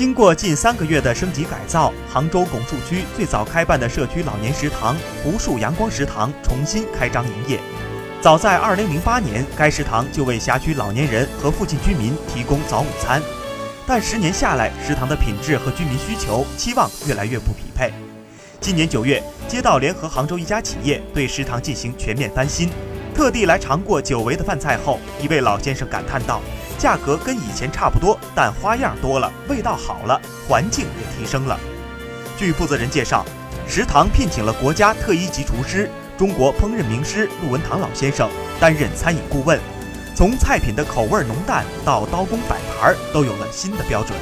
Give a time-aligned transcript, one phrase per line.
[0.00, 7.60] 经过近三个月的升级改造，杭州拱墅区最早开办的社区老年食堂“湖树阳光食堂”重新开张营业。
[8.22, 13.20] 早在2008年，该食堂就为辖区老年人和附近居民提供早午餐，
[13.86, 17.92] 但十年下来，食堂的品质和居民需求期望越来越不匹配。
[18.58, 22.70] 今年九月，街道联合杭州一家企业对食堂进行全面翻新。
[23.20, 26.40] 特地来尝过久违的饭菜后，一位老先生感叹道
[26.80, 30.18] ：“价格跟以前差不多，但花样多了，味道好了，
[30.48, 31.60] 环境也提升了。”
[32.38, 33.22] 据负责人介绍，
[33.68, 38.26] 食堂聘请了国家特一级厨师、中国烹饪名师陆文堂老先生
[38.58, 39.60] 担任餐饮顾问，
[40.16, 44.18] 从菜品的口味浓淡到刀工摆盘都有了新的标准。